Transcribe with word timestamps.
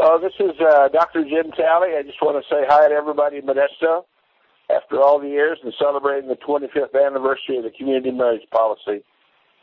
Hello, 0.00 0.16
this 0.16 0.38
is 0.38 0.54
uh, 0.62 0.86
Dr. 0.94 1.24
Jim 1.24 1.50
Talley. 1.58 1.98
I 1.98 2.04
just 2.06 2.22
want 2.22 2.38
to 2.38 2.46
say 2.46 2.62
hi 2.68 2.86
to 2.86 2.94
everybody 2.94 3.38
in 3.38 3.42
Modesto 3.42 4.06
after 4.70 5.02
all 5.02 5.18
the 5.18 5.26
years 5.26 5.58
and 5.64 5.74
celebrating 5.76 6.28
the 6.28 6.36
25th 6.36 6.94
anniversary 6.94 7.58
of 7.58 7.64
the 7.64 7.74
community 7.76 8.12
marriage 8.12 8.46
policy. 8.52 9.02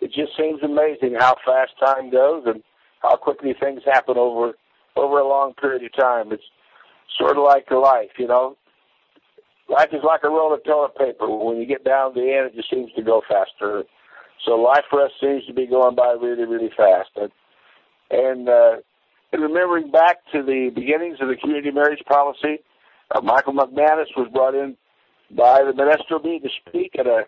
It 0.01 0.11
just 0.11 0.35
seems 0.35 0.59
amazing 0.61 1.15
how 1.17 1.37
fast 1.45 1.71
time 1.79 2.11
goes 2.11 2.43
and 2.47 2.61
how 2.99 3.15
quickly 3.15 3.55
things 3.57 3.79
happen 3.85 4.17
over 4.17 4.59
over 4.97 5.19
a 5.19 5.25
long 5.25 5.53
period 5.53 5.85
of 5.85 5.95
time. 5.95 6.33
It's 6.33 6.43
sort 7.17 7.37
of 7.37 7.43
like 7.45 7.71
life, 7.71 8.11
you 8.19 8.27
know. 8.27 8.57
Life 9.69 9.93
is 9.93 10.03
like 10.03 10.25
a 10.25 10.29
roll 10.29 10.53
of 10.53 10.65
toilet 10.65 10.97
paper. 10.97 11.29
When 11.31 11.61
you 11.61 11.65
get 11.65 11.85
down 11.85 12.13
to 12.13 12.19
the 12.19 12.27
end, 12.27 12.51
it 12.51 12.55
just 12.57 12.69
seems 12.69 12.91
to 12.97 13.01
go 13.01 13.21
faster. 13.25 13.85
So 14.43 14.55
life 14.55 14.83
for 14.89 15.01
us 15.01 15.11
seems 15.21 15.45
to 15.45 15.53
be 15.53 15.65
going 15.65 15.95
by 15.95 16.11
really, 16.21 16.43
really 16.43 16.71
fast. 16.75 17.11
And, 17.15 17.31
and 18.11 18.49
uh, 18.49 18.75
and 19.31 19.41
remembering 19.41 19.91
back 19.91 20.17
to 20.31 20.43
the 20.43 20.71
beginnings 20.73 21.17
of 21.21 21.27
the 21.27 21.35
community 21.35 21.71
marriage 21.71 22.03
policy, 22.07 22.59
uh, 23.11 23.21
Michael 23.21 23.53
McManus 23.53 24.07
was 24.15 24.29
brought 24.31 24.55
in 24.55 24.75
by 25.31 25.63
the 25.63 25.71
Modesto 25.71 26.23
Bee 26.23 26.39
to 26.39 26.49
speak 26.67 26.95
at 26.97 27.07
a 27.07 27.25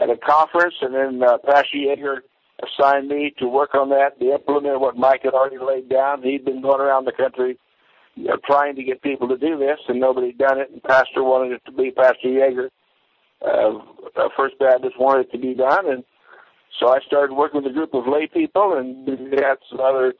at 0.00 0.10
a 0.10 0.16
conference, 0.16 0.74
and 0.80 0.94
then 0.94 1.22
uh, 1.22 1.38
Pastor 1.38 1.76
Yeager 1.76 2.18
assigned 2.62 3.08
me 3.08 3.34
to 3.38 3.48
work 3.48 3.74
on 3.74 3.88
that, 3.90 4.18
to 4.20 4.32
implement 4.32 4.80
what 4.80 4.96
Mike 4.96 5.22
had 5.24 5.34
already 5.34 5.58
laid 5.58 5.88
down. 5.88 6.22
He'd 6.22 6.44
been 6.44 6.62
going 6.62 6.80
around 6.80 7.04
the 7.04 7.12
country 7.12 7.58
you 8.14 8.24
know, 8.24 8.36
trying 8.44 8.74
to 8.76 8.82
get 8.82 9.02
people 9.02 9.28
to 9.28 9.36
do 9.36 9.58
this, 9.58 9.78
and 9.88 10.00
nobody 10.00 10.28
had 10.28 10.38
done 10.38 10.60
it. 10.60 10.70
And 10.70 10.82
Pastor 10.82 11.22
wanted 11.22 11.52
it 11.52 11.62
to 11.66 11.72
be 11.72 11.90
Pastor 11.90 12.28
Yeager. 12.28 12.68
Uh, 13.40 14.28
First 14.36 14.58
Baptist 14.58 14.98
wanted 14.98 15.26
it 15.26 15.32
to 15.32 15.38
be 15.38 15.54
done, 15.54 15.88
and 15.90 16.04
so 16.80 16.88
I 16.88 16.98
started 17.06 17.34
working 17.34 17.62
with 17.62 17.70
a 17.70 17.74
group 17.74 17.94
of 17.94 18.08
lay 18.08 18.26
people, 18.26 18.76
and 18.76 19.06
we 19.06 19.36
had 19.36 19.58
some 19.70 19.80
other 19.80 20.14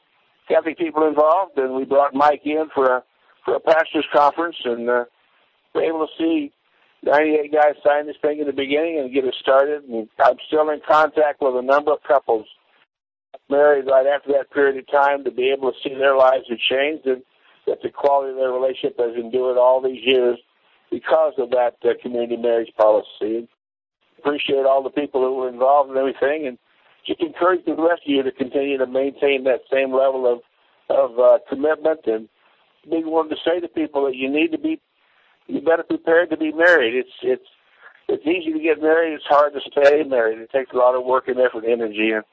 Catholic 0.48 0.78
people 0.78 1.06
involved, 1.06 1.58
and 1.58 1.74
we 1.74 1.84
brought 1.84 2.14
Mike 2.14 2.42
in 2.44 2.68
for 2.74 2.96
a 2.96 3.04
for 3.44 3.54
a 3.54 3.60
pastors 3.60 4.06
conference, 4.12 4.56
and 4.64 4.88
uh, 4.88 5.04
we're 5.74 5.84
able 5.84 6.06
to 6.06 6.12
see 6.18 6.52
98 7.02 7.52
guys 7.52 7.74
sign 7.86 8.06
this 8.06 8.16
thing 8.20 8.40
in 8.40 8.46
the 8.46 8.52
beginning 8.52 8.98
and 8.98 9.12
get 9.12 9.24
it 9.24 9.34
started. 9.40 9.84
And 9.84 10.08
I'm 10.18 10.36
still 10.46 10.68
in 10.70 10.80
contact 10.86 11.40
with 11.40 11.56
a 11.56 11.62
number 11.62 11.92
of 11.92 12.02
couples 12.06 12.46
married 13.48 13.86
right 13.86 14.06
after 14.06 14.32
that 14.32 14.50
period 14.50 14.76
of 14.76 14.86
time 14.90 15.24
to 15.24 15.30
be 15.30 15.50
able 15.50 15.72
to 15.72 15.78
see 15.82 15.94
their 15.94 16.16
lives 16.16 16.44
have 16.48 16.58
changed 16.58 17.06
and 17.06 17.22
that 17.66 17.78
the 17.82 17.90
quality 17.90 18.32
of 18.32 18.36
their 18.36 18.52
relationship 18.52 18.98
has 18.98 19.14
endured 19.16 19.56
all 19.56 19.80
these 19.80 20.02
years 20.04 20.38
because 20.90 21.34
of 21.38 21.50
that 21.50 21.76
uh, 21.84 21.92
community 22.02 22.36
marriage 22.36 22.72
policy. 22.76 23.48
Appreciate 24.18 24.66
all 24.66 24.82
the 24.82 24.90
people 24.90 25.20
who 25.22 25.36
were 25.36 25.48
involved 25.48 25.90
in 25.90 25.96
everything 25.96 26.46
and 26.46 26.58
just 27.06 27.20
encourage 27.20 27.64
the 27.64 27.74
rest 27.74 28.02
of 28.06 28.10
you 28.10 28.22
to 28.22 28.32
continue 28.32 28.78
to 28.78 28.86
maintain 28.86 29.44
that 29.44 29.60
same 29.72 29.92
level 29.92 30.30
of 30.30 30.40
of 30.90 31.18
uh, 31.18 31.38
commitment 31.48 32.00
and 32.06 32.28
being 32.90 33.10
willing 33.10 33.28
to 33.28 33.36
say 33.44 33.60
to 33.60 33.68
people 33.68 34.06
that 34.06 34.16
you 34.16 34.30
need 34.30 34.52
to 34.52 34.58
be 34.58 34.80
you 35.46 35.60
better 35.60 35.82
prepared 35.82 36.30
to 36.30 36.36
be 36.36 36.52
married. 36.52 36.94
It's 36.94 37.16
it's 37.22 37.48
it's 38.08 38.26
easy 38.26 38.52
to 38.52 38.60
get 38.60 38.80
married. 38.80 39.14
It's 39.14 39.24
hard 39.26 39.52
to 39.52 39.60
stay 39.60 40.02
married. 40.02 40.38
It 40.38 40.50
takes 40.50 40.72
a 40.72 40.76
lot 40.76 40.94
of 40.94 41.04
work 41.04 41.28
and 41.28 41.38
effort 41.38 41.64
and 41.64 41.72
energy. 41.72 42.12
And, 42.12 42.24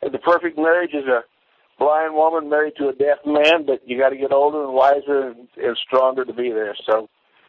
the 0.00 0.18
perfect 0.18 0.56
marriage 0.56 0.94
is 0.94 1.06
a 1.06 1.24
blind 1.76 2.14
woman 2.14 2.48
married 2.48 2.74
to 2.76 2.88
a 2.88 2.92
deaf 2.92 3.18
man, 3.26 3.66
but 3.66 3.80
you 3.84 3.98
got 3.98 4.10
to 4.10 4.16
get 4.16 4.30
older 4.30 4.62
and 4.62 4.72
wiser 4.72 5.30
and, 5.30 5.48
and 5.56 5.76
stronger 5.84 6.24
to 6.24 6.32
be 6.32 6.50
there. 6.50 6.76
So, 6.86 7.08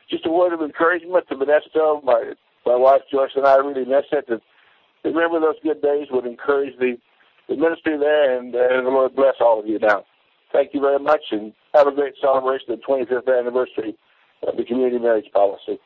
just 0.10 0.26
a 0.26 0.32
word 0.32 0.54
of 0.54 0.62
encouragement 0.62 1.28
to 1.30 1.36
Modesto. 1.36 2.04
My 2.04 2.34
my 2.66 2.76
wife 2.76 3.02
Joyce 3.12 3.32
and 3.36 3.46
I 3.46 3.58
really 3.58 3.86
miss 3.86 4.06
it. 4.12 4.26
And 4.30 4.42
remember 5.04 5.40
those 5.40 5.56
good 5.64 5.82
days. 5.82 6.08
Would 6.12 6.26
encourage 6.26 6.78
the 6.80 6.98
the 7.48 7.56
ministry 7.56 7.98
there, 7.98 8.38
and, 8.38 8.56
uh, 8.56 8.60
and 8.72 8.86
the 8.86 8.92
Lord 8.92 9.16
bless 9.16 9.36
all 9.42 9.60
of 9.60 9.68
you 9.68 9.80
now. 9.80 10.06
Thank 10.54 10.74
you 10.74 10.82
very 10.82 11.00
much, 11.00 11.22
and 11.32 11.52
have 11.74 11.88
a 11.88 11.92
great 11.92 12.14
celebration 12.22 12.72
of 12.72 12.80
the 12.80 12.86
25th 12.86 13.40
anniversary 13.40 13.96
of 14.48 14.56
the 14.56 14.64
community 14.64 15.00
marriage 15.00 15.32
policy. 15.34 15.80